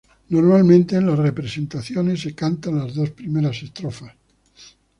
[0.29, 4.15] Normalmente en las representaciones se cantan las dos primeras estrofas.